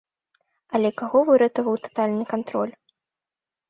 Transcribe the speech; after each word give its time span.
Але 0.79 0.89
каго 1.03 1.23
выратаваў 1.29 1.75
татальны 1.87 2.23
кантроль? 2.35 2.73